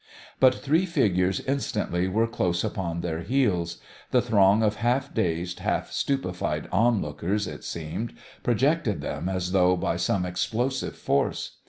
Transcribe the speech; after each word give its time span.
But 0.39 0.55
three 0.55 0.87
figures 0.87 1.41
instantly 1.41 2.07
were 2.07 2.25
close 2.25 2.63
upon 2.63 3.01
their 3.01 3.19
heels. 3.21 3.77
The 4.09 4.19
throng 4.23 4.63
of 4.63 4.77
half 4.77 5.13
dazed, 5.13 5.59
half 5.59 5.91
stupefied 5.91 6.67
onlookers, 6.71 7.45
it 7.45 7.63
seemed, 7.63 8.13
projected 8.41 9.01
them 9.01 9.29
as 9.29 9.51
though 9.51 9.77
by 9.77 9.97
some 9.97 10.25
explosive 10.25 10.95
force. 10.95 11.57